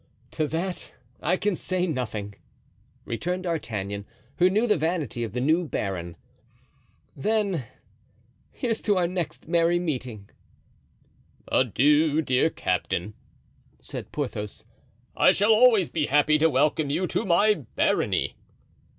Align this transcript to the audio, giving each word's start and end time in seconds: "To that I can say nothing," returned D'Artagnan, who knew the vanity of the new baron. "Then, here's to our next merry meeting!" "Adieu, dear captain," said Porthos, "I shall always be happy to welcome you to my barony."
"To 0.31 0.47
that 0.47 0.95
I 1.21 1.37
can 1.37 1.55
say 1.55 1.85
nothing," 1.85 2.33
returned 3.05 3.43
D'Artagnan, 3.43 4.07
who 4.37 4.49
knew 4.49 4.65
the 4.65 4.75
vanity 4.75 5.23
of 5.23 5.33
the 5.33 5.39
new 5.39 5.63
baron. 5.63 6.15
"Then, 7.15 7.65
here's 8.51 8.81
to 8.81 8.97
our 8.97 9.05
next 9.07 9.47
merry 9.47 9.77
meeting!" 9.77 10.27
"Adieu, 11.51 12.19
dear 12.23 12.49
captain," 12.49 13.13
said 13.79 14.11
Porthos, 14.11 14.65
"I 15.15 15.33
shall 15.33 15.53
always 15.53 15.89
be 15.91 16.07
happy 16.07 16.39
to 16.39 16.49
welcome 16.49 16.89
you 16.89 17.05
to 17.05 17.23
my 17.23 17.53
barony." 17.53 18.33